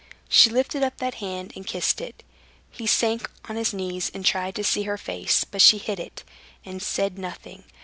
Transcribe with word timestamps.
She 0.29 0.49
lifted 0.49 0.81
up 0.81 0.97
that 0.97 1.13
hand 1.21 1.53
and 1.55 1.63
kissed 1.63 2.01
it. 2.01 2.23
He 2.71 2.87
sank 2.87 3.29
on 3.47 3.55
his 3.55 3.71
knees 3.71 4.09
and 4.15 4.25
tried 4.25 4.55
to 4.55 4.63
see 4.63 4.81
her 4.81 4.97
face; 4.97 5.43
but 5.43 5.61
she 5.61 5.77
hid 5.77 5.99
it, 5.99 6.23
and 6.65 6.81
said 6.81 7.19
nothing. 7.19 7.65